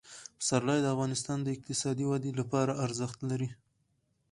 [0.39, 3.49] پسرلی د افغانستان د اقتصادي ودې لپاره ارزښت لري.